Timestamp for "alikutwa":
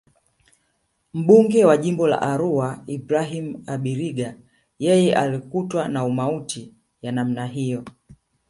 5.15-5.87